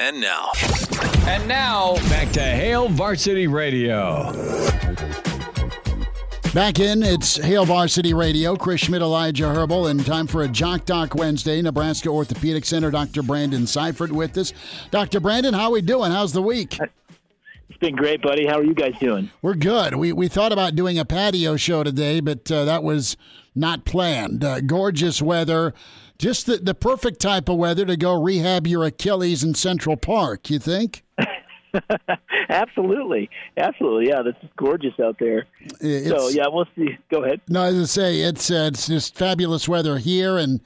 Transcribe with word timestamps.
And 0.00 0.18
now. 0.18 0.50
And 1.26 1.46
now, 1.46 1.96
back 2.08 2.32
to 2.32 2.40
Hail 2.40 2.88
Varsity 2.88 3.46
Radio. 3.46 4.32
Back 6.54 6.80
in, 6.80 7.02
it's 7.02 7.36
Hail 7.36 7.66
Varsity 7.66 8.14
Radio. 8.14 8.56
Chris 8.56 8.80
Schmidt, 8.80 9.02
Elijah 9.02 9.52
Herbal, 9.52 9.88
and 9.88 10.06
time 10.06 10.26
for 10.26 10.42
a 10.42 10.48
Jock 10.48 10.86
Doc 10.86 11.14
Wednesday. 11.16 11.60
Nebraska 11.60 12.08
Orthopedic 12.08 12.64
Center, 12.64 12.90
Dr. 12.90 13.22
Brandon 13.22 13.66
Seifert 13.66 14.10
with 14.10 14.38
us. 14.38 14.54
Dr. 14.90 15.20
Brandon, 15.20 15.52
how 15.52 15.64
are 15.64 15.72
we 15.72 15.82
doing? 15.82 16.10
How's 16.10 16.32
the 16.32 16.40
week? 16.40 16.78
It's 17.68 17.78
been 17.78 17.94
great, 17.94 18.22
buddy. 18.22 18.46
How 18.46 18.58
are 18.58 18.64
you 18.64 18.72
guys 18.72 18.94
doing? 18.98 19.30
We're 19.42 19.52
good. 19.52 19.96
We, 19.96 20.14
we 20.14 20.28
thought 20.28 20.50
about 20.50 20.74
doing 20.74 20.98
a 20.98 21.04
patio 21.04 21.56
show 21.56 21.84
today, 21.84 22.20
but 22.20 22.50
uh, 22.50 22.64
that 22.64 22.82
was 22.82 23.18
not 23.54 23.84
planned. 23.84 24.42
Uh, 24.42 24.62
gorgeous 24.62 25.20
weather. 25.20 25.74
Just 26.20 26.44
the, 26.44 26.58
the 26.58 26.74
perfect 26.74 27.18
type 27.18 27.48
of 27.48 27.56
weather 27.56 27.86
to 27.86 27.96
go 27.96 28.12
rehab 28.12 28.66
your 28.66 28.84
Achilles 28.84 29.42
in 29.42 29.54
Central 29.54 29.96
Park, 29.96 30.50
you 30.50 30.58
think? 30.58 31.02
absolutely, 32.50 33.30
absolutely. 33.56 34.08
Yeah, 34.10 34.20
this 34.20 34.34
is 34.42 34.50
gorgeous 34.58 34.92
out 35.02 35.16
there. 35.18 35.46
It's, 35.80 36.10
so 36.10 36.28
yeah, 36.28 36.44
we'll 36.48 36.66
see. 36.76 36.98
Go 37.10 37.24
ahead. 37.24 37.40
No, 37.48 37.62
as 37.62 37.80
I 37.80 37.84
say, 37.84 38.20
it's 38.20 38.50
uh, 38.50 38.68
it's 38.70 38.86
just 38.86 39.16
fabulous 39.16 39.66
weather 39.66 39.96
here, 39.96 40.36
and 40.36 40.60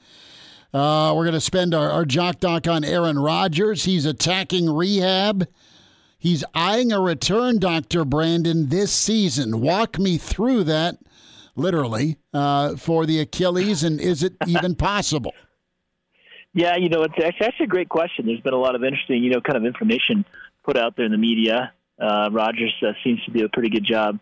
uh, 0.73 1.13
we're 1.15 1.23
going 1.23 1.35
to 1.35 1.39
spend 1.39 1.73
our, 1.73 1.89
our 1.89 2.03
jock 2.03 2.41
doc 2.41 2.67
on 2.67 2.83
Aaron 2.83 3.17
Rodgers. 3.17 3.85
He's 3.85 4.05
attacking 4.05 4.69
rehab. 4.69 5.47
He's 6.17 6.43
eyeing 6.53 6.91
a 6.91 6.99
return, 6.99 7.59
Doctor 7.59 8.03
Brandon, 8.03 8.67
this 8.67 8.91
season. 8.91 9.61
Walk 9.61 9.97
me 9.99 10.17
through 10.17 10.65
that, 10.65 10.97
literally, 11.55 12.17
uh, 12.33 12.75
for 12.75 13.05
the 13.05 13.21
Achilles, 13.21 13.85
and 13.85 14.01
is 14.01 14.21
it 14.21 14.33
even 14.47 14.75
possible? 14.75 15.31
Yeah, 16.55 16.77
you 16.77 16.87
know, 16.87 17.03
it's 17.03 17.13
actually 17.41 17.65
a 17.65 17.67
great 17.67 17.89
question. 17.89 18.25
There's 18.25 18.39
been 18.39 18.53
a 18.53 18.57
lot 18.57 18.75
of 18.75 18.83
interesting, 18.83 19.21
you 19.21 19.29
know, 19.29 19.41
kind 19.41 19.57
of 19.57 19.65
information 19.65 20.23
put 20.63 20.77
out 20.77 20.95
there 20.95 21.05
in 21.05 21.11
the 21.11 21.17
media. 21.17 21.73
Uh, 21.99 22.29
Rodgers 22.31 22.73
uh, 22.81 22.93
seems 23.03 23.21
to 23.25 23.31
do 23.31 23.43
a 23.43 23.49
pretty 23.49 23.69
good 23.69 23.85
job 23.85 24.19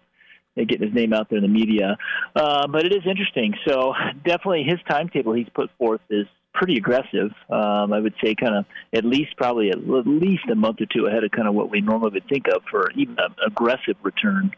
at 0.58 0.68
getting 0.68 0.88
his 0.88 0.96
name 0.96 1.14
out 1.14 1.30
there 1.30 1.38
in 1.38 1.44
the 1.44 1.48
media. 1.48 1.96
Uh, 2.36 2.66
but 2.68 2.88
it 2.88 2.92
is 2.92 3.04
interesting. 3.06 3.54
So 3.68 3.94
definitely 4.26 4.64
his 4.64 4.80
timetable 4.90 5.34
he's 5.34 5.48
put 5.54 5.70
forth 5.78 6.02
is 6.10 6.26
pretty 6.56 6.78
aggressive. 6.78 7.32
Um, 7.52 7.94
I 7.94 8.00
would 8.00 8.16
say 8.24 8.34
kind 8.34 8.56
of 8.56 8.66
at 8.94 9.06
least 9.06 9.38
probably 9.38 9.70
at 9.70 9.88
least 9.88 10.44
a 10.52 10.56
month 10.56 10.82
or 10.82 10.88
two 10.88 11.06
ahead 11.06 11.24
of 11.24 11.30
kind 11.30 11.48
of 11.48 11.54
what 11.54 11.70
we 11.70 11.82
normally 11.82 12.14
would 12.14 12.28
think 12.28 12.48
of 12.48 12.64
for 12.70 12.90
even 12.96 13.16
an 13.20 13.36
aggressive 13.46 13.96
return. 14.02 14.52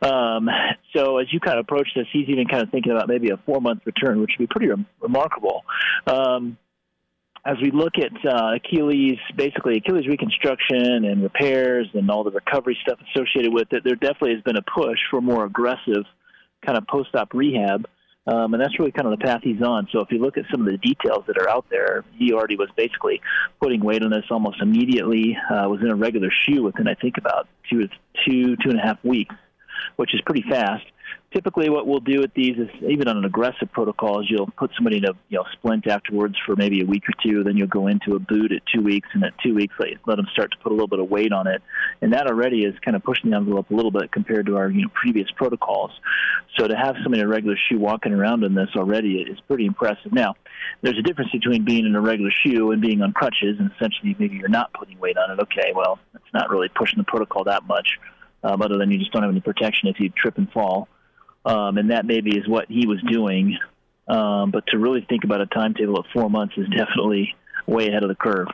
Um, 0.00 0.48
so 0.94 1.18
as 1.18 1.32
you 1.32 1.40
kind 1.40 1.58
of 1.58 1.64
approach 1.64 1.88
this, 1.96 2.06
he's 2.12 2.28
even 2.28 2.46
kind 2.46 2.62
of 2.62 2.70
thinking 2.70 2.92
about 2.92 3.08
maybe 3.08 3.30
a 3.30 3.36
four 3.38 3.60
month 3.60 3.82
return, 3.84 4.20
which 4.20 4.30
would 4.38 4.48
be 4.48 4.52
pretty 4.52 4.72
re- 4.72 4.86
remarkable. 5.00 5.64
Um, 6.06 6.56
as 7.46 7.56
we 7.62 7.70
look 7.70 7.92
at 7.96 8.12
uh, 8.26 8.56
Achilles, 8.56 9.18
basically 9.36 9.76
Achilles 9.76 10.08
reconstruction 10.08 11.04
and 11.04 11.22
repairs 11.22 11.86
and 11.94 12.10
all 12.10 12.24
the 12.24 12.32
recovery 12.32 12.76
stuff 12.82 12.98
associated 13.14 13.52
with 13.52 13.72
it, 13.72 13.84
there 13.84 13.94
definitely 13.94 14.34
has 14.34 14.42
been 14.42 14.56
a 14.56 14.62
push 14.62 14.98
for 15.10 15.20
more 15.20 15.44
aggressive 15.44 16.04
kind 16.64 16.76
of 16.76 16.86
post-op 16.88 17.32
rehab, 17.32 17.86
um, 18.26 18.52
and 18.52 18.60
that's 18.60 18.76
really 18.80 18.90
kind 18.90 19.06
of 19.06 19.16
the 19.16 19.24
path 19.24 19.42
he's 19.44 19.62
on. 19.62 19.86
So 19.92 20.00
if 20.00 20.10
you 20.10 20.18
look 20.18 20.36
at 20.36 20.44
some 20.50 20.60
of 20.60 20.66
the 20.66 20.78
details 20.78 21.24
that 21.28 21.38
are 21.38 21.48
out 21.48 21.66
there, 21.70 22.04
he 22.18 22.32
already 22.32 22.56
was 22.56 22.68
basically 22.76 23.20
putting 23.62 23.80
weight 23.80 24.02
on 24.02 24.10
this 24.10 24.24
almost 24.30 24.60
immediately. 24.60 25.36
Uh, 25.48 25.68
was 25.68 25.80
in 25.82 25.90
a 25.90 25.94
regular 25.94 26.30
shoe 26.42 26.64
within 26.64 26.88
I 26.88 26.94
think 26.94 27.14
about 27.16 27.46
two, 27.70 27.88
two, 28.26 28.56
two 28.56 28.70
and 28.70 28.80
a 28.80 28.82
half 28.82 28.98
weeks, 29.04 29.36
which 29.94 30.12
is 30.14 30.20
pretty 30.26 30.42
fast 30.50 30.84
typically 31.32 31.68
what 31.68 31.86
we'll 31.86 32.00
do 32.00 32.20
with 32.20 32.32
these 32.34 32.56
is 32.56 32.68
even 32.88 33.08
on 33.08 33.16
an 33.16 33.24
aggressive 33.24 33.70
protocol 33.72 34.20
is 34.20 34.26
you'll 34.30 34.50
put 34.56 34.70
somebody 34.76 34.98
in 34.98 35.04
a 35.04 35.12
you 35.28 35.38
know 35.38 35.44
splint 35.52 35.86
afterwards 35.86 36.36
for 36.46 36.54
maybe 36.56 36.80
a 36.80 36.86
week 36.86 37.02
or 37.08 37.14
two 37.22 37.42
then 37.42 37.56
you'll 37.56 37.66
go 37.66 37.88
into 37.88 38.14
a 38.14 38.18
boot 38.18 38.52
at 38.52 38.62
two 38.72 38.82
weeks 38.82 39.08
and 39.12 39.24
at 39.24 39.32
two 39.42 39.54
weeks 39.54 39.74
let, 39.78 39.90
let 40.06 40.16
them 40.16 40.26
start 40.32 40.50
to 40.52 40.58
put 40.58 40.70
a 40.70 40.74
little 40.74 40.88
bit 40.88 41.00
of 41.00 41.10
weight 41.10 41.32
on 41.32 41.46
it. 41.46 41.62
And 42.00 42.12
that 42.12 42.26
already 42.26 42.64
is 42.64 42.74
kind 42.84 42.96
of 42.96 43.02
pushing 43.02 43.30
the 43.30 43.36
envelope 43.36 43.70
a 43.70 43.74
little 43.74 43.90
bit 43.90 44.12
compared 44.12 44.46
to 44.46 44.56
our 44.56 44.70
you 44.70 44.82
know 44.82 44.88
previous 44.94 45.28
protocols. 45.36 45.90
So 46.58 46.68
to 46.68 46.76
have 46.76 46.96
somebody 47.02 47.20
in 47.20 47.26
a 47.26 47.28
regular 47.28 47.56
shoe 47.68 47.78
walking 47.78 48.12
around 48.12 48.44
in 48.44 48.54
this 48.54 48.68
already 48.76 49.20
is 49.20 49.38
pretty 49.48 49.66
impressive. 49.66 50.12
Now 50.12 50.36
there's 50.82 50.98
a 50.98 51.02
difference 51.02 51.32
between 51.32 51.64
being 51.64 51.86
in 51.86 51.94
a 51.96 52.00
regular 52.00 52.30
shoe 52.30 52.70
and 52.70 52.80
being 52.80 53.02
on 53.02 53.12
crutches 53.12 53.58
and 53.58 53.70
essentially 53.72 54.14
maybe 54.18 54.36
you're 54.36 54.48
not 54.48 54.72
putting 54.72 54.98
weight 54.98 55.16
on 55.18 55.32
it. 55.32 55.42
Okay 55.42 55.72
well 55.74 55.98
it's 56.14 56.32
not 56.32 56.50
really 56.50 56.68
pushing 56.68 56.98
the 56.98 57.04
protocol 57.04 57.44
that 57.44 57.66
much 57.66 57.98
um, 58.44 58.62
other 58.62 58.78
than 58.78 58.90
you 58.90 58.98
just 58.98 59.12
don't 59.12 59.22
have 59.22 59.32
any 59.32 59.40
protection 59.40 59.88
if 59.88 59.98
you 59.98 60.08
trip 60.10 60.38
and 60.38 60.50
fall 60.52 60.88
um, 61.46 61.78
and 61.78 61.90
that 61.90 62.04
maybe 62.04 62.36
is 62.36 62.46
what 62.46 62.66
he 62.68 62.86
was 62.86 63.00
doing. 63.08 63.56
Um, 64.08 64.50
but 64.50 64.66
to 64.68 64.78
really 64.78 65.04
think 65.08 65.24
about 65.24 65.40
a 65.40 65.46
timetable 65.46 65.98
of 65.98 66.06
four 66.12 66.28
months 66.28 66.54
is 66.56 66.66
definitely 66.68 67.34
way 67.66 67.88
ahead 67.88 68.02
of 68.02 68.08
the 68.08 68.14
curve. 68.14 68.48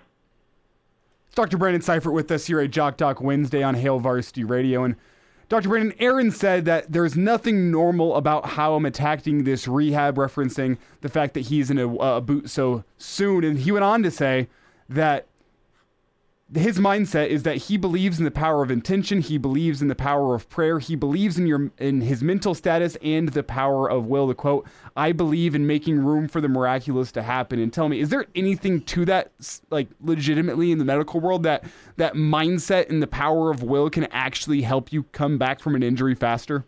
Dr. 1.35 1.57
Brandon 1.57 1.81
Seifert 1.81 2.13
with 2.13 2.31
us 2.31 2.47
here 2.47 2.61
at 2.61 2.71
Jock 2.71 2.99
Doc 2.99 3.21
Wednesday 3.21 3.63
on 3.63 3.75
Hail 3.75 3.99
Varsity 3.99 4.45
Radio. 4.45 4.85
And 4.85 4.97
Dr. 5.49 5.71
Brandon, 5.71 5.95
Aaron 5.99 6.31
said 6.31 6.67
that 6.67 6.93
there's 6.93 7.17
nothing 7.17 7.71
normal 7.71 8.17
about 8.17 8.51
how 8.51 8.75
I'm 8.75 8.85
attacking 8.85 9.45
this 9.45 9.67
rehab, 9.67 10.17
referencing 10.17 10.77
the 11.01 11.09
fact 11.09 11.33
that 11.35 11.41
he's 11.41 11.71
in 11.71 11.79
a, 11.79 11.95
a 11.97 12.21
boot 12.21 12.51
so 12.51 12.85
soon. 12.99 13.45
And 13.45 13.59
he 13.59 13.73
went 13.73 13.85
on 13.85 14.03
to 14.03 14.11
say 14.11 14.49
that 14.91 15.27
his 16.55 16.79
mindset 16.79 17.29
is 17.29 17.45
that 17.45 17.57
he 17.57 17.77
believes 17.77 18.19
in 18.19 18.25
the 18.25 18.31
power 18.31 18.63
of 18.63 18.71
intention 18.71 19.21
he 19.21 19.39
believes 19.39 19.81
in 19.81 19.89
the 19.89 19.95
power 19.95 20.35
of 20.35 20.49
prayer 20.49 20.79
he 20.79 20.95
believes 20.95 21.39
in 21.39 21.47
your 21.47 21.71
in 21.79 22.03
his 22.03 22.23
mental 22.23 22.55
status 22.55 22.97
and 23.03 23.31
the 23.31 23.43
power 23.43 23.91
of 23.91 24.07
will. 24.07 24.29
To 24.29 24.35
quote 24.35 24.69
i 24.97 25.13
believe 25.13 25.55
in 25.55 25.67
making 25.67 25.99
room 25.99 26.29
for 26.29 26.41
the 26.41 26.49
miraculous 26.49 27.11
to 27.13 27.23
happen. 27.23 27.59
And 27.59 27.73
tell 27.73 27.89
me 27.89 28.01
is 28.01 28.11
there 28.11 28.27
anything 28.35 28.83
to 28.83 29.05
that 29.07 29.33
like 29.71 29.89
legitimately 30.01 30.73
in 30.73 30.79
the 30.79 30.85
medical 30.85 31.21
world 31.21 31.43
that 31.45 31.65
that 31.97 32.15
mindset 32.15 32.89
and 32.91 33.03
the 33.03 33.07
power 33.07 33.51
of 33.51 33.63
will 33.63 33.89
can 33.91 34.05
actually 34.07 34.63
help 34.63 34.93
you 34.93 35.05
come 35.05 35.39
back 35.39 35.61
from 35.61 35.75
an 35.75 35.83
injury 35.83 36.15
faster 36.15 36.65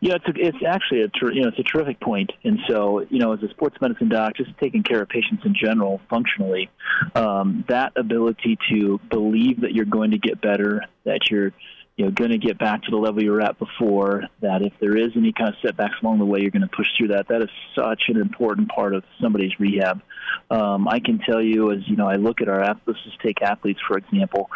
yeah, 0.00 0.14
it's 0.14 0.26
a, 0.26 0.32
it's 0.36 0.58
actually 0.66 1.02
a 1.02 1.08
ter- 1.08 1.32
you 1.32 1.42
know 1.42 1.48
it's 1.48 1.58
a 1.58 1.64
terrific 1.64 2.00
point, 2.00 2.30
and 2.44 2.58
so 2.68 3.04
you 3.10 3.18
know 3.18 3.32
as 3.32 3.42
a 3.42 3.48
sports 3.48 3.76
medicine 3.80 4.08
doc, 4.08 4.36
just 4.36 4.50
taking 4.58 4.82
care 4.82 5.02
of 5.02 5.08
patients 5.08 5.42
in 5.44 5.54
general, 5.54 6.00
functionally, 6.08 6.70
um, 7.14 7.64
that 7.68 7.92
ability 7.96 8.58
to 8.70 9.00
believe 9.10 9.62
that 9.62 9.72
you're 9.72 9.84
going 9.84 10.12
to 10.12 10.18
get 10.18 10.40
better, 10.40 10.82
that 11.04 11.30
you're 11.30 11.52
you 11.96 12.04
know 12.04 12.10
going 12.12 12.30
to 12.30 12.38
get 12.38 12.58
back 12.58 12.82
to 12.84 12.90
the 12.92 12.96
level 12.96 13.22
you 13.22 13.32
were 13.32 13.40
at 13.40 13.58
before, 13.58 14.22
that 14.40 14.62
if 14.62 14.72
there 14.80 14.96
is 14.96 15.12
any 15.16 15.32
kind 15.32 15.48
of 15.48 15.56
setbacks 15.64 15.96
along 16.00 16.20
the 16.20 16.24
way, 16.24 16.40
you're 16.40 16.52
going 16.52 16.62
to 16.62 16.76
push 16.76 16.86
through 16.96 17.08
that. 17.08 17.26
That 17.28 17.42
is 17.42 17.50
such 17.76 18.04
an 18.06 18.20
important 18.20 18.68
part 18.68 18.94
of 18.94 19.02
somebody's 19.20 19.58
rehab. 19.58 20.00
Um, 20.48 20.86
I 20.86 21.00
can 21.00 21.18
tell 21.18 21.42
you, 21.42 21.72
as 21.72 21.78
you 21.86 21.96
know, 21.96 22.06
I 22.06 22.16
look 22.16 22.40
at 22.40 22.48
our 22.48 22.62
athletes. 22.62 22.86
Let's 22.86 23.04
just 23.04 23.20
take 23.20 23.42
athletes 23.42 23.80
for 23.86 23.98
example. 23.98 24.48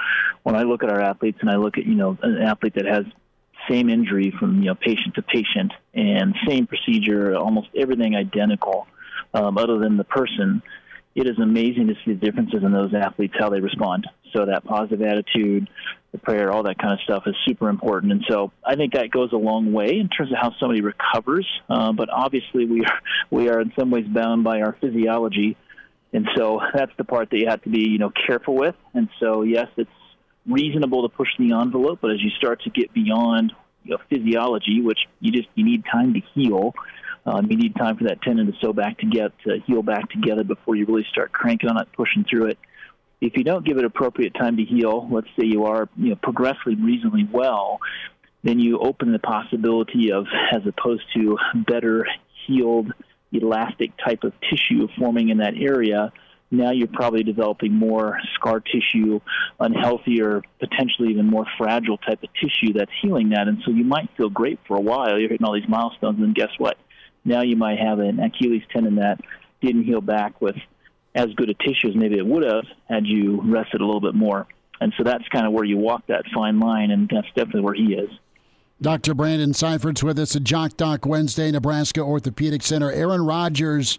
When 0.45 0.55
I 0.55 0.63
look 0.63 0.85
at 0.85 0.91
our 0.91 1.01
athletes, 1.01 1.39
and 1.41 1.51
I 1.51 1.57
look 1.57 1.79
at 1.79 1.85
you 1.85 1.97
know 1.97 2.17
an 2.23 2.43
athlete 2.43 2.75
that 2.77 2.87
has 2.87 3.07
same 3.69 3.89
injury 3.89 4.33
from 4.39 4.61
you 4.61 4.67
know 4.67 4.75
patient 4.75 5.15
to 5.17 5.23
patient 5.23 5.73
and 5.95 6.35
same 6.47 6.67
procedure, 6.67 7.37
almost 7.37 7.69
everything 7.77 8.15
identical, 8.15 8.87
um, 9.35 9.59
other 9.59 9.79
than 9.79 9.97
the 9.97 10.05
person. 10.05 10.63
It 11.15 11.27
is 11.27 11.39
amazing 11.39 11.87
to 11.87 11.95
see 12.05 12.13
the 12.13 12.27
differences 12.27 12.63
in 12.63 12.73
those 12.73 12.93
athletes 12.93 13.35
how 13.39 13.49
they 13.49 13.61
respond. 13.61 14.07
So 14.35 14.45
that 14.45 14.65
positive 14.65 15.01
attitude, 15.01 15.67
the 16.13 16.19
prayer, 16.19 16.53
all 16.53 16.63
that 16.65 16.79
kind 16.79 16.93
of 16.93 17.01
stuff 17.01 17.23
is 17.27 17.35
super 17.47 17.71
important. 17.71 18.13
And 18.13 18.25
so 18.29 18.53
I 18.65 18.77
think 18.77 18.93
that 18.93 19.11
goes 19.11 19.33
a 19.33 19.37
long 19.37 19.73
way 19.73 19.99
in 19.99 20.09
terms 20.09 20.31
of 20.31 20.39
how 20.41 20.53
somebody 20.61 20.83
recovers. 20.83 21.47
Uh, 21.71 21.93
but 21.93 22.11
obviously 22.11 22.67
we 22.67 22.83
are 22.83 23.01
we 23.31 23.49
are 23.49 23.61
in 23.61 23.73
some 23.79 23.91
ways 23.91 24.07
bound 24.07 24.45
by 24.45 24.61
our 24.61 24.77
physiology. 24.81 25.57
And 26.13 26.29
so 26.37 26.61
that's 26.75 26.93
the 26.99 27.05
part 27.05 27.31
that 27.31 27.39
you 27.39 27.49
have 27.49 27.63
to 27.63 27.71
be, 27.71 27.89
you 27.89 27.99
know, 27.99 28.13
careful 28.27 28.55
with. 28.55 28.75
And 28.95 29.09
so 29.19 29.43
yes, 29.43 29.69
it's 29.77 29.91
reasonable 30.49 31.09
to 31.09 31.15
push 31.15 31.29
the 31.39 31.53
envelope, 31.53 31.99
but 32.01 32.11
as 32.11 32.23
you 32.23 32.31
start 32.31 32.63
to 32.63 32.71
get 32.71 32.93
beyond 32.93 33.53
you 33.85 33.93
know, 33.93 33.99
physiology, 34.11 34.81
which 34.81 34.99
you 35.21 35.33
just 35.33 35.49
you 35.55 35.65
need 35.65 35.85
time 35.91 36.15
to 36.15 36.21
heal. 36.35 36.75
Um, 37.25 37.51
you 37.51 37.57
need 37.57 37.75
time 37.75 37.97
for 37.97 38.05
that 38.05 38.23
tendon 38.23 38.47
to 38.47 38.53
sew 38.61 38.73
back 38.73 38.99
to 38.99 39.07
get 39.07 39.33
to 39.47 39.59
heal 39.67 39.83
back 39.83 40.09
together 40.11 40.45
before 40.45 40.77
you 40.77 40.87
really 40.87 41.07
start 41.11 41.33
cranking 41.33 41.69
on 41.69 41.81
it, 41.81 41.89
pushing 41.93 42.25
through 42.29 42.47
it. 42.47 42.59
If 43.21 43.37
you 43.37 43.43
don't 43.43 43.65
give 43.65 43.79
it 43.79 43.85
appropriate 43.85 44.35
time 44.35 44.57
to 44.59 44.65
heal, 44.65 45.09
let's 45.11 45.27
say 45.39 45.47
you 45.47 45.65
are 45.65 45.89
you 45.97 46.11
know 46.11 46.17
progressively 46.17 46.77
reasonably 46.77 47.29
well, 47.31 47.81
then 48.43 48.61
you 48.61 48.79
open 48.79 49.13
the 49.13 49.19
possibility 49.19 50.13
of, 50.13 50.27
as 50.53 50.63
opposed 50.67 51.03
to 51.15 51.37
better 51.67 52.07
healed 52.47 52.93
elastic 53.33 53.93
type 54.05 54.23
of 54.23 54.33
tissue 54.49 54.87
forming 54.99 55.31
in 55.31 55.39
that 55.39 55.55
area, 55.57 56.13
now 56.51 56.71
you're 56.71 56.89
probably 56.89 57.23
developing 57.23 57.73
more 57.73 58.19
scar 58.35 58.61
tissue, 58.61 59.21
unhealthier, 59.61 60.43
potentially 60.61 61.11
even 61.11 61.27
more 61.27 61.47
fragile 61.59 61.99
type 61.99 62.23
of 62.23 62.29
tissue 62.35 62.73
that's 62.73 62.91
healing 63.03 63.31
that. 63.31 63.49
And 63.49 63.59
so 63.65 63.73
you 63.73 63.85
might 63.85 64.09
feel 64.17 64.31
great 64.31 64.61
for 64.67 64.77
a 64.77 64.81
while. 64.81 65.19
You're 65.19 65.31
hitting 65.31 65.45
all 65.45 65.55
these 65.55 65.69
milestones, 65.69 66.21
and 66.21 66.35
guess 66.35 66.51
what? 66.59 66.77
Now 67.25 67.43
you 67.43 67.57
might 67.57 67.79
have 67.79 67.99
an 67.99 68.21
Achilles 68.21 68.63
tendon 68.73 68.97
that 68.97 69.21
didn't 69.61 69.85
heal 69.85 70.01
back 70.01 70.41
with 70.41 70.57
as 71.15 71.29
good 71.35 71.51
a 71.51 71.55
tissue 71.55 71.89
as 71.89 71.97
maybe 71.97 72.17
it 72.17 72.27
would 72.27 72.45
have 72.45 72.65
had 72.89 73.07
you 73.07 73.41
rested 73.43 73.81
a 73.81 73.85
little 73.85 74.01
bit 74.01 74.15
more. 74.15 74.47
And 74.81 74.93
so 74.97 75.03
that's 75.03 75.27
kind 75.29 75.47
of 75.47 75.53
where 75.53 75.65
you 75.65 75.79
walk 75.79 76.07
that 76.09 76.25
fine 76.35 76.61
line, 76.61 76.91
and 76.91 77.11
that's 77.13 77.27
definitely 77.35 77.63
where 77.63 77.75
he 77.75 77.95
is. 77.95 78.11
Dr. 78.81 79.15
Brandon 79.15 79.53
Seifert's 79.53 80.05
with 80.05 80.19
us 80.19 80.37
at 80.37 80.45
Jock 80.45 80.77
Doc 80.77 81.07
Wednesday, 81.07 81.51
Nebraska 81.51 82.03
Orthopedic 82.03 82.63
Center. 82.63 82.93
Aaron 82.93 83.25
Rodgers 83.25 83.99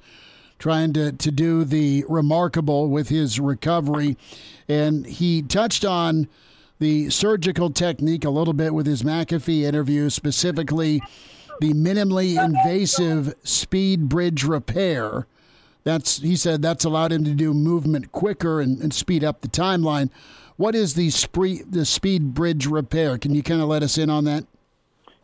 trying 0.60 0.94
to, 0.94 1.12
to 1.12 1.32
do 1.32 1.64
the 1.64 2.06
remarkable 2.08 2.90
with 2.90 3.10
his 3.10 3.40
recovery. 3.40 4.18
And 4.68 5.06
he 5.06 5.42
touched 5.42 5.86
on 5.86 6.28
the 6.80 7.10
surgical 7.10 7.70
technique 7.70 8.26
a 8.26 8.30
little 8.30 8.54
bit 8.54 8.74
with 8.74 8.86
his 8.86 9.04
McAfee 9.04 9.64
interview, 9.64 10.10
specifically 10.10 11.02
the 11.60 11.74
minimally 11.74 12.44
invasive 12.44 13.34
speed 13.44 14.10
bridge 14.10 14.44
repair. 14.44 15.26
That's 15.84 16.20
he 16.20 16.36
said 16.36 16.62
that's 16.62 16.86
allowed 16.86 17.12
him 17.12 17.24
to 17.24 17.32
do 17.32 17.54
movement 17.54 18.12
quicker 18.12 18.60
and, 18.62 18.82
and 18.82 18.94
speed 18.94 19.24
up 19.24 19.42
the 19.42 19.48
timeline. 19.48 20.10
What 20.58 20.76
is 20.76 20.96
the 20.96 21.10
spree, 21.12 21.64
the 21.68 21.86
speed 21.86 22.34
bridge 22.34 22.68
repair? 22.68 23.18
Can 23.18 23.34
you 23.34 23.44
kind 23.44 23.62
of 23.62 23.68
let 23.68 23.84
us 23.84 23.98
in 23.98 24.10
on 24.10 24.26
that? 24.26 24.46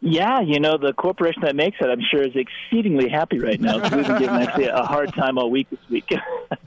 Yeah, 0.06 0.42
you 0.42 0.60
know 0.60 0.78
the 0.78 0.92
corporation 0.92 1.44
that 1.44 1.56
makes 1.56 1.78
it, 1.80 1.86
I'm 1.86 2.02
sure, 2.12 2.22
is 2.22 2.36
exceedingly 2.36 3.08
happy 3.08 3.40
right 3.40 3.60
now. 3.60 3.88
So 3.88 3.96
we've 3.96 4.06
been 4.06 4.20
giving 4.20 4.36
actually 4.36 4.66
a 4.66 4.84
hard 4.84 5.14
time 5.14 5.38
all 5.38 5.50
week 5.50 5.70
this 5.70 5.80
week. 5.90 6.12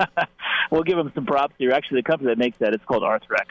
we'll 0.71 0.85
give 0.85 0.97
them 0.97 1.13
some 1.15 1.27
props 1.27 1.55
here. 1.59 1.73
Actually, 1.73 2.01
the 2.01 2.05
company 2.05 2.31
that 2.31 2.39
makes 2.39 2.57
that 2.59 2.73
it's 2.73 2.85
called 2.87 3.03
Arthrex. 3.03 3.49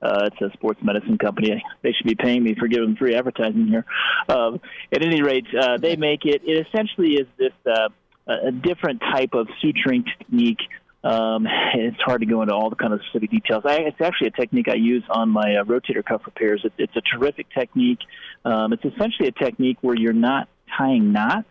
Uh, 0.00 0.30
it's 0.32 0.40
a 0.40 0.50
sports 0.56 0.80
medicine 0.82 1.18
company. 1.18 1.62
They 1.82 1.92
should 1.92 2.06
be 2.06 2.14
paying 2.14 2.44
me 2.44 2.54
for 2.54 2.66
giving 2.66 2.96
free 2.96 3.14
advertising 3.14 3.66
here. 3.66 3.84
Um, 4.30 4.58
at 4.90 5.02
any 5.02 5.20
rate, 5.20 5.46
uh, 5.54 5.76
they 5.76 5.96
make 5.96 6.24
it. 6.24 6.40
It 6.42 6.66
essentially 6.66 7.16
is 7.16 7.26
this 7.36 7.52
uh, 7.66 7.90
a 8.26 8.50
different 8.50 9.00
type 9.00 9.34
of 9.34 9.48
suturing 9.62 10.04
technique. 10.16 10.60
Um, 11.06 11.46
it's 11.74 12.00
hard 12.04 12.22
to 12.22 12.26
go 12.26 12.42
into 12.42 12.54
all 12.54 12.70
the 12.70 12.76
kind 12.76 12.92
of 12.92 13.00
specific 13.08 13.30
details. 13.30 13.62
I, 13.64 13.76
it's 13.76 14.00
actually 14.00 14.28
a 14.28 14.32
technique 14.32 14.66
I 14.68 14.74
use 14.74 15.04
on 15.08 15.28
my 15.28 15.56
uh, 15.60 15.64
rotator 15.64 16.04
cuff 16.04 16.22
repairs. 16.26 16.62
It, 16.64 16.72
it's 16.78 16.96
a 16.96 17.00
terrific 17.00 17.46
technique. 17.56 18.00
Um, 18.44 18.72
it's 18.72 18.84
essentially 18.84 19.28
a 19.28 19.32
technique 19.32 19.78
where 19.82 19.96
you're 19.96 20.12
not 20.12 20.48
tying 20.76 21.12
knots 21.12 21.48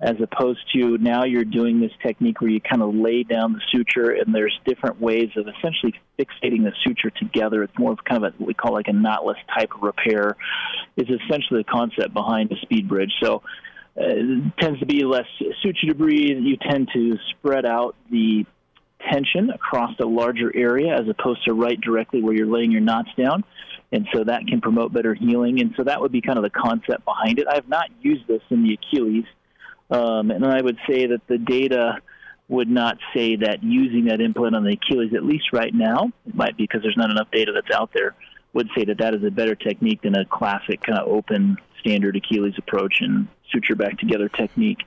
as 0.00 0.14
opposed 0.22 0.60
to 0.72 0.96
now 0.98 1.24
you're 1.24 1.44
doing 1.44 1.80
this 1.80 1.90
technique 2.06 2.40
where 2.40 2.50
you 2.50 2.60
kind 2.60 2.82
of 2.82 2.94
lay 2.94 3.24
down 3.24 3.52
the 3.52 3.60
suture 3.72 4.10
and 4.12 4.32
there's 4.32 4.56
different 4.64 5.00
ways 5.00 5.30
of 5.36 5.48
essentially 5.48 5.92
fixating 6.16 6.62
the 6.62 6.72
suture 6.86 7.10
together. 7.10 7.64
It's 7.64 7.76
more 7.76 7.90
of 7.90 8.04
kind 8.04 8.24
of 8.24 8.32
a, 8.32 8.36
what 8.36 8.46
we 8.46 8.54
call 8.54 8.74
like 8.74 8.86
a 8.86 8.92
knotless 8.92 9.34
type 9.52 9.70
of 9.74 9.82
repair 9.82 10.36
is 10.96 11.08
essentially 11.08 11.62
the 11.62 11.68
concept 11.68 12.14
behind 12.14 12.50
the 12.50 12.56
speed 12.62 12.88
bridge. 12.88 13.10
So 13.20 13.42
uh, 14.00 14.04
tends 14.60 14.78
to 14.78 14.86
be 14.86 15.02
less 15.02 15.26
suture 15.62 15.88
debris. 15.88 16.32
You 16.32 16.56
tend 16.56 16.90
to 16.94 17.16
spread 17.30 17.66
out 17.66 17.96
the 18.08 18.46
tension 19.12 19.50
across 19.50 19.92
a 20.00 20.06
larger 20.06 20.54
area 20.54 20.94
as 20.94 21.08
opposed 21.08 21.44
to 21.44 21.52
right 21.52 21.80
directly 21.80 22.22
where 22.22 22.34
you're 22.34 22.46
laying 22.46 22.70
your 22.70 22.80
knots 22.80 23.10
down. 23.16 23.44
And 23.90 24.06
so 24.12 24.24
that 24.24 24.46
can 24.46 24.60
promote 24.60 24.92
better 24.92 25.14
healing. 25.14 25.60
And 25.60 25.72
so 25.76 25.84
that 25.84 26.00
would 26.00 26.12
be 26.12 26.20
kind 26.20 26.38
of 26.38 26.44
the 26.44 26.50
concept 26.50 27.04
behind 27.04 27.38
it. 27.38 27.46
I 27.48 27.54
have 27.54 27.68
not 27.68 27.86
used 28.02 28.26
this 28.26 28.42
in 28.50 28.62
the 28.62 28.74
Achilles. 28.74 29.24
Um, 29.90 30.30
and 30.30 30.44
I 30.44 30.60
would 30.60 30.76
say 30.88 31.06
that 31.06 31.22
the 31.26 31.38
data 31.38 31.98
would 32.48 32.68
not 32.68 32.98
say 33.14 33.36
that 33.36 33.62
using 33.62 34.06
that 34.06 34.20
implant 34.20 34.56
on 34.56 34.64
the 34.64 34.72
Achilles, 34.72 35.12
at 35.14 35.24
least 35.24 35.52
right 35.52 35.74
now, 35.74 36.10
it 36.26 36.34
might 36.34 36.56
be 36.56 36.64
because 36.64 36.82
there's 36.82 36.96
not 36.96 37.10
enough 37.10 37.30
data 37.30 37.52
that's 37.52 37.74
out 37.74 37.90
there, 37.94 38.14
would 38.52 38.68
say 38.76 38.84
that 38.84 38.98
that 38.98 39.14
is 39.14 39.22
a 39.24 39.30
better 39.30 39.54
technique 39.54 40.02
than 40.02 40.14
a 40.16 40.24
classic 40.24 40.82
kind 40.82 40.98
of 40.98 41.08
open 41.08 41.56
standard 41.80 42.16
Achilles 42.16 42.54
approach 42.58 43.00
and 43.00 43.28
suture 43.52 43.74
back 43.74 43.98
together 43.98 44.28
technique. 44.28 44.78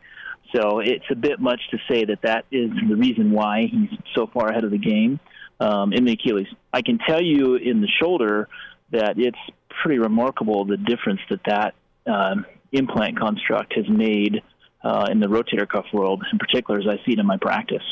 So 0.53 0.79
it's 0.79 1.05
a 1.09 1.15
bit 1.15 1.39
much 1.39 1.61
to 1.71 1.77
say 1.89 2.05
that 2.05 2.21
that 2.23 2.45
is 2.51 2.69
the 2.87 2.95
reason 2.95 3.31
why 3.31 3.67
he's 3.71 3.97
so 4.15 4.27
far 4.27 4.49
ahead 4.49 4.63
of 4.63 4.71
the 4.71 4.77
game 4.77 5.19
um, 5.59 5.93
in 5.93 6.05
the 6.05 6.13
Achilles. 6.13 6.47
I 6.73 6.81
can 6.81 6.99
tell 7.07 7.21
you 7.21 7.55
in 7.55 7.81
the 7.81 7.87
shoulder 8.01 8.49
that 8.91 9.13
it's 9.17 9.37
pretty 9.81 9.99
remarkable 9.99 10.65
the 10.65 10.77
difference 10.77 11.21
that 11.29 11.39
that 11.45 11.73
um, 12.11 12.45
implant 12.71 13.17
construct 13.17 13.73
has 13.75 13.87
made 13.87 14.41
uh, 14.83 15.07
in 15.11 15.19
the 15.19 15.27
rotator 15.27 15.67
cuff 15.67 15.85
world, 15.93 16.23
in 16.31 16.39
particular, 16.39 16.79
as 16.79 16.87
I 16.87 16.97
see 17.05 17.13
it 17.13 17.19
in 17.19 17.25
my 17.25 17.37
practice. 17.37 17.83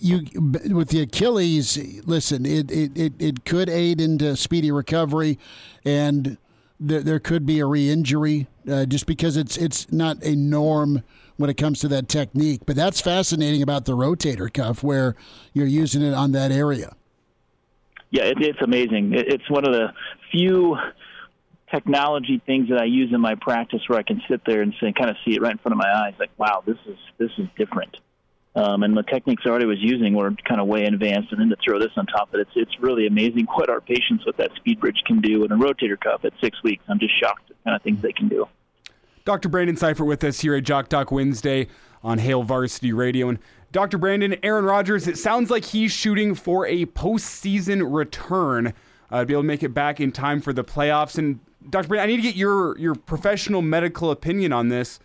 You 0.00 0.24
with 0.70 0.88
the 0.88 1.02
Achilles, 1.02 1.78
listen, 2.06 2.46
it, 2.46 2.70
it, 2.70 2.96
it, 2.96 3.12
it 3.18 3.44
could 3.44 3.68
aid 3.68 4.00
into 4.00 4.34
speedy 4.34 4.70
recovery, 4.72 5.38
and 5.84 6.38
there, 6.86 7.02
there 7.02 7.20
could 7.20 7.46
be 7.46 7.60
a 7.60 7.66
re-injury 7.66 8.48
uh, 8.70 8.84
just 8.86 9.06
because 9.06 9.36
it's 9.36 9.56
it's 9.56 9.90
not 9.92 10.22
a 10.22 10.34
norm 10.36 11.02
when 11.36 11.50
it 11.50 11.54
comes 11.54 11.80
to 11.80 11.88
that 11.88 12.08
technique. 12.08 12.62
But 12.66 12.76
that's 12.76 13.00
fascinating 13.00 13.62
about 13.62 13.84
the 13.84 13.92
rotator 13.92 14.52
cuff, 14.52 14.82
where 14.82 15.14
you're 15.52 15.66
using 15.66 16.02
it 16.02 16.14
on 16.14 16.32
that 16.32 16.52
area. 16.52 16.94
Yeah, 18.10 18.24
it, 18.24 18.36
it's 18.40 18.60
amazing. 18.62 19.14
It, 19.14 19.32
it's 19.32 19.50
one 19.50 19.66
of 19.66 19.72
the 19.72 19.88
few 20.30 20.76
technology 21.70 22.42
things 22.44 22.68
that 22.68 22.78
I 22.78 22.84
use 22.84 23.12
in 23.14 23.20
my 23.20 23.34
practice 23.34 23.80
where 23.86 23.98
I 23.98 24.02
can 24.02 24.20
sit 24.28 24.42
there 24.46 24.60
and 24.60 24.74
say, 24.80 24.92
kind 24.92 25.08
of 25.08 25.16
see 25.24 25.34
it 25.34 25.40
right 25.40 25.52
in 25.52 25.58
front 25.58 25.72
of 25.72 25.78
my 25.78 25.90
eyes, 25.90 26.14
like, 26.18 26.30
wow, 26.36 26.62
this 26.66 26.76
is 26.86 26.98
this 27.18 27.30
is 27.38 27.46
different. 27.56 27.96
Um, 28.54 28.82
and 28.82 28.94
the 28.94 29.02
techniques 29.02 29.46
already 29.46 29.64
was 29.64 29.78
using 29.80 30.14
were 30.14 30.30
kind 30.46 30.60
of 30.60 30.66
way 30.66 30.84
advanced, 30.84 31.32
and 31.32 31.40
then 31.40 31.48
to 31.48 31.56
throw 31.64 31.78
this 31.78 31.92
on 31.96 32.06
top 32.06 32.34
of 32.34 32.40
it, 32.40 32.48
it's 32.48 32.50
it's 32.54 32.80
really 32.80 33.06
amazing 33.06 33.46
what 33.54 33.70
our 33.70 33.80
patients 33.80 34.26
with 34.26 34.36
that 34.36 34.50
speed 34.56 34.78
bridge 34.78 35.02
can 35.06 35.20
do 35.20 35.44
in 35.44 35.52
a 35.52 35.56
rotator 35.56 35.98
cuff 35.98 36.24
at 36.24 36.34
six 36.40 36.62
weeks. 36.62 36.84
I'm 36.88 36.98
just 36.98 37.18
shocked 37.18 37.50
at 37.50 37.56
the 37.56 37.62
kind 37.64 37.76
of 37.76 37.82
things 37.82 38.02
they 38.02 38.12
can 38.12 38.28
do. 38.28 38.46
Dr. 39.24 39.48
Brandon 39.48 39.76
Seifert 39.76 40.06
with 40.06 40.22
us 40.24 40.40
here 40.40 40.54
at 40.54 40.64
Jock 40.64 40.88
Doc 40.88 41.10
Wednesday 41.10 41.68
on 42.02 42.18
Hail 42.18 42.42
Varsity 42.42 42.92
Radio. 42.92 43.28
And 43.28 43.38
Dr. 43.70 43.96
Brandon, 43.96 44.36
Aaron 44.42 44.64
Rodgers, 44.64 45.06
it 45.06 45.16
sounds 45.16 45.50
like 45.50 45.64
he's 45.64 45.92
shooting 45.92 46.34
for 46.34 46.66
a 46.66 46.86
postseason 46.86 47.94
return 47.94 48.74
uh, 49.10 49.20
to 49.20 49.26
be 49.26 49.34
able 49.34 49.42
to 49.42 49.46
make 49.46 49.62
it 49.62 49.70
back 49.70 50.00
in 50.00 50.12
time 50.12 50.40
for 50.40 50.52
the 50.52 50.64
playoffs. 50.64 51.16
And 51.16 51.40
Dr. 51.70 51.88
Brandon, 51.88 52.10
I 52.10 52.12
need 52.12 52.16
to 52.16 52.22
get 52.22 52.36
your 52.36 52.76
your 52.78 52.94
professional 52.94 53.62
medical 53.62 54.10
opinion 54.10 54.52
on 54.52 54.68
this. 54.68 54.98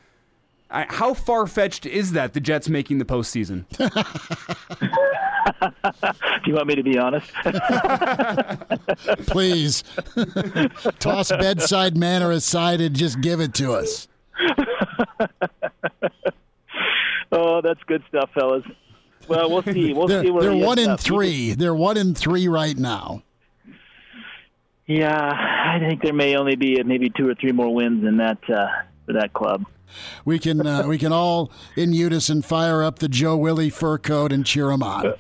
I, 0.70 0.86
how 0.90 1.14
far 1.14 1.48
fetched 1.48 1.86
is 1.86 2.12
that 2.12 2.34
the 2.34 2.40
Jets 2.40 2.68
making 2.68 2.98
the 2.98 3.06
postseason? 3.06 3.66
Do 5.62 5.72
you 6.46 6.54
want 6.56 6.68
me 6.68 6.76
to 6.76 6.84
be 6.84 6.98
honest? 6.98 7.32
Please 9.28 9.84
toss 11.00 11.30
bedside 11.30 11.98
manner 11.98 12.32
aside 12.32 12.82
and 12.82 12.96
just 12.96 13.22
give 13.22 13.40
it 13.40 13.54
to 13.56 13.74
us. 13.74 14.08
oh, 17.32 17.62
that's 17.62 17.82
good 17.88 18.04
stuff, 18.10 18.30
fellas. 18.34 18.66
Well, 19.28 19.50
we'll 19.50 19.64
see. 19.64 19.94
We'll 19.94 20.08
they're, 20.08 20.24
see 20.24 20.32
where 20.32 20.44
they're 20.44 20.56
one 20.56 20.80
in 20.80 20.92
up. 20.92 21.00
three. 21.00 21.54
They're 21.54 21.76
one 21.76 21.98
in 21.98 22.14
three 22.16 22.48
right 22.48 22.78
now. 22.78 23.24
Yeah, 24.86 25.14
I 25.14 25.80
think 25.80 26.02
there 26.02 26.14
may 26.14 26.38
only 26.38 26.56
be 26.56 26.82
maybe 26.84 27.10
two 27.10 27.28
or 27.28 27.36
three 27.36 27.52
more 27.52 27.74
wins 27.74 28.06
in 28.06 28.18
that 28.18 28.38
uh, 28.50 28.68
for 29.08 29.14
that 29.14 29.34
club. 29.34 29.66
We 30.26 30.38
can 30.38 30.68
uh, 30.68 30.86
we 30.86 30.98
can 30.98 31.12
all 31.12 31.52
in 31.76 31.94
unison 31.94 32.42
fire 32.42 32.84
up 32.84 33.00
the 33.00 33.08
Joe 33.08 33.38
Willie 33.38 33.70
fur 33.70 33.98
coat 33.98 34.32
and 34.32 34.46
cheer 34.46 34.70
him 34.70 34.84
on. 34.84 35.14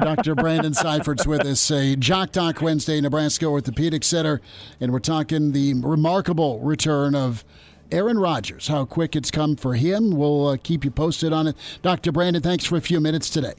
Dr. 0.00 0.34
Brandon 0.34 0.74
Seifert's 0.74 1.26
with 1.26 1.46
us. 1.46 1.70
A 1.70 1.96
Jock 1.96 2.30
Talk 2.30 2.60
Wednesday, 2.60 3.00
Nebraska 3.00 3.46
Orthopedic 3.46 4.04
Center, 4.04 4.42
and 4.80 4.92
we're 4.92 4.98
talking 4.98 5.52
the 5.52 5.74
remarkable 5.74 6.60
return 6.60 7.14
of 7.14 7.42
Aaron 7.90 8.18
Rodgers. 8.18 8.68
How 8.68 8.84
quick 8.84 9.16
it's 9.16 9.30
come 9.30 9.56
for 9.56 9.74
him. 9.74 10.10
We'll 10.10 10.48
uh, 10.48 10.56
keep 10.62 10.84
you 10.84 10.90
posted 10.90 11.32
on 11.32 11.46
it. 11.46 11.56
Dr. 11.80 12.12
Brandon, 12.12 12.42
thanks 12.42 12.66
for 12.66 12.76
a 12.76 12.82
few 12.82 13.00
minutes 13.00 13.30
today. 13.30 13.54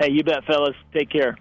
Hey, 0.00 0.10
you 0.10 0.24
bet, 0.24 0.44
fellas. 0.44 0.74
Take 0.92 1.10
care. 1.10 1.36